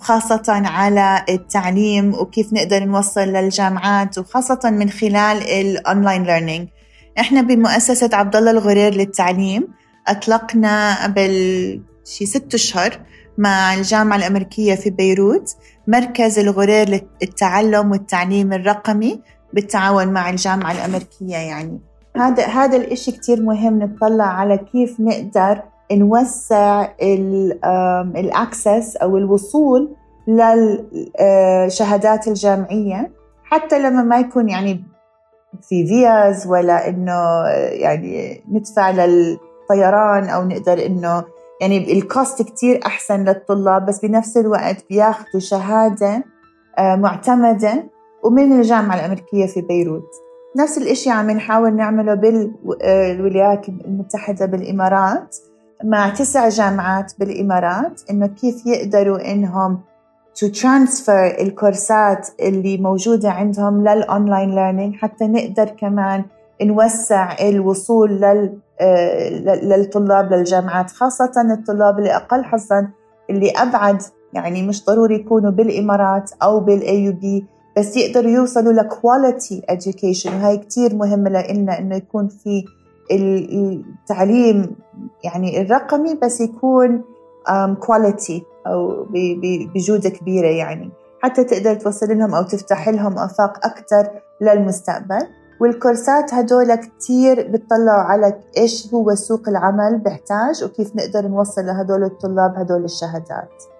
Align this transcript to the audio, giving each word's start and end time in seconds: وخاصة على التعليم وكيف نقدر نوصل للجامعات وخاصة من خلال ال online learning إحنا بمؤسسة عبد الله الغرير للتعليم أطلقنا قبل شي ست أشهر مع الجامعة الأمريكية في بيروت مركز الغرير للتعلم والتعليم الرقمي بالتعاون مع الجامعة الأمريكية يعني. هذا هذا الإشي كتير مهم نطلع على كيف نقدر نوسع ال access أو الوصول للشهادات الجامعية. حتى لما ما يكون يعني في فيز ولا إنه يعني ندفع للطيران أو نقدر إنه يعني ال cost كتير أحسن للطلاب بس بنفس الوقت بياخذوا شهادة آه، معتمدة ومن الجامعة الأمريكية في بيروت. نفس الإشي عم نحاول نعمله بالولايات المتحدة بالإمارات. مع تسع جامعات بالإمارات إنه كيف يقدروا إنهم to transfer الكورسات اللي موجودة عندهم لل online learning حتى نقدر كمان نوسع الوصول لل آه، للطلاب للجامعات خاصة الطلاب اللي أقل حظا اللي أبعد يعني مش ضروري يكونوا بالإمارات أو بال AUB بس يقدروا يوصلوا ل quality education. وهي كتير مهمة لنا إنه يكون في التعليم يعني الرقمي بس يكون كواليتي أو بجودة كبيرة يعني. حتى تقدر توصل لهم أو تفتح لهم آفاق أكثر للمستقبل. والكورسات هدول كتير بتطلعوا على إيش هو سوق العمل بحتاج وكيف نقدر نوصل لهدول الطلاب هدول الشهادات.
وخاصة 0.00 0.42
على 0.48 1.24
التعليم 1.28 2.14
وكيف 2.14 2.52
نقدر 2.52 2.84
نوصل 2.84 3.20
للجامعات 3.20 4.18
وخاصة 4.18 4.70
من 4.70 4.90
خلال 4.90 5.42
ال 5.42 5.53
online 5.53 6.22
learning 6.22 6.68
إحنا 7.18 7.42
بمؤسسة 7.42 8.10
عبد 8.12 8.36
الله 8.36 8.50
الغرير 8.50 8.94
للتعليم 8.94 9.68
أطلقنا 10.08 11.04
قبل 11.04 11.30
شي 12.04 12.26
ست 12.26 12.54
أشهر 12.54 13.00
مع 13.38 13.74
الجامعة 13.74 14.16
الأمريكية 14.16 14.74
في 14.74 14.90
بيروت 14.90 15.56
مركز 15.88 16.38
الغرير 16.38 16.88
للتعلم 16.88 17.90
والتعليم 17.90 18.52
الرقمي 18.52 19.22
بالتعاون 19.52 20.08
مع 20.08 20.30
الجامعة 20.30 20.72
الأمريكية 20.72 21.36
يعني. 21.36 21.80
هذا 22.16 22.46
هذا 22.46 22.76
الإشي 22.76 23.12
كتير 23.12 23.42
مهم 23.42 23.78
نطلع 23.78 24.24
على 24.24 24.58
كيف 24.58 25.00
نقدر 25.00 25.62
نوسع 25.92 26.88
ال 28.16 28.27
access 28.27 28.96
أو 28.96 29.16
الوصول 29.16 29.96
للشهادات 30.28 32.28
الجامعية. 32.28 33.10
حتى 33.44 33.78
لما 33.78 34.02
ما 34.02 34.18
يكون 34.18 34.48
يعني 34.48 34.84
في 35.62 35.86
فيز 35.86 36.46
ولا 36.46 36.88
إنه 36.88 37.46
يعني 37.72 38.44
ندفع 38.52 38.90
للطيران 38.90 40.24
أو 40.24 40.44
نقدر 40.44 40.86
إنه 40.86 41.24
يعني 41.60 41.92
ال 41.92 42.02
cost 42.02 42.42
كتير 42.42 42.80
أحسن 42.86 43.24
للطلاب 43.24 43.86
بس 43.86 44.04
بنفس 44.04 44.36
الوقت 44.36 44.84
بياخذوا 44.90 45.40
شهادة 45.40 46.24
آه، 46.78 46.96
معتمدة 46.96 47.84
ومن 48.24 48.52
الجامعة 48.52 48.94
الأمريكية 48.94 49.46
في 49.46 49.60
بيروت. 49.60 50.10
نفس 50.56 50.78
الإشي 50.78 51.10
عم 51.10 51.30
نحاول 51.30 51.76
نعمله 51.76 52.14
بالولايات 52.14 53.68
المتحدة 53.68 54.46
بالإمارات. 54.46 55.36
مع 55.84 56.08
تسع 56.08 56.48
جامعات 56.48 57.12
بالإمارات 57.18 58.00
إنه 58.10 58.26
كيف 58.26 58.66
يقدروا 58.66 59.32
إنهم 59.32 59.80
to 60.38 60.46
transfer 60.46 61.40
الكورسات 61.40 62.28
اللي 62.40 62.78
موجودة 62.78 63.30
عندهم 63.30 63.88
لل 63.88 64.05
online 64.05 64.54
learning 64.54 64.94
حتى 64.94 65.26
نقدر 65.26 65.64
كمان 65.64 66.24
نوسع 66.62 67.36
الوصول 67.40 68.10
لل 68.10 68.58
آه، 68.80 69.28
للطلاب 69.54 70.32
للجامعات 70.32 70.90
خاصة 70.90 71.32
الطلاب 71.58 71.98
اللي 71.98 72.16
أقل 72.16 72.44
حظا 72.44 72.88
اللي 73.30 73.50
أبعد 73.50 74.02
يعني 74.32 74.62
مش 74.62 74.84
ضروري 74.84 75.14
يكونوا 75.14 75.50
بالإمارات 75.50 76.30
أو 76.42 76.60
بال 76.60 77.12
AUB 77.12 77.46
بس 77.76 77.96
يقدروا 77.96 78.30
يوصلوا 78.30 78.72
ل 78.72 78.83
quality 78.83 79.62
education. 79.70 80.32
وهي 80.32 80.56
كتير 80.56 80.94
مهمة 80.94 81.30
لنا 81.30 81.78
إنه 81.78 81.96
يكون 81.96 82.28
في 82.28 82.64
التعليم 83.10 84.76
يعني 85.24 85.60
الرقمي 85.60 86.14
بس 86.14 86.40
يكون 86.40 87.02
كواليتي 87.80 88.44
أو 88.66 89.06
بجودة 89.74 90.10
كبيرة 90.10 90.48
يعني. 90.48 90.90
حتى 91.22 91.44
تقدر 91.44 91.74
توصل 91.74 92.18
لهم 92.18 92.34
أو 92.34 92.42
تفتح 92.42 92.88
لهم 92.88 93.18
آفاق 93.18 93.66
أكثر 93.66 94.10
للمستقبل. 94.40 95.26
والكورسات 95.60 96.34
هدول 96.34 96.74
كتير 96.74 97.48
بتطلعوا 97.52 98.02
على 98.02 98.40
إيش 98.56 98.94
هو 98.94 99.14
سوق 99.14 99.48
العمل 99.48 99.98
بحتاج 99.98 100.64
وكيف 100.64 100.96
نقدر 100.96 101.28
نوصل 101.28 101.66
لهدول 101.66 102.04
الطلاب 102.04 102.54
هدول 102.56 102.84
الشهادات. 102.84 103.73